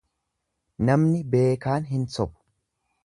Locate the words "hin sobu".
1.91-2.39